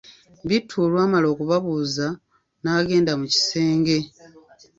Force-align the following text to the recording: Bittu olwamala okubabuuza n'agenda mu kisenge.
Bittu 0.47 0.75
olwamala 0.85 1.25
okubabuuza 1.33 2.07
n'agenda 2.63 3.11
mu 3.19 3.25
kisenge. 3.33 3.97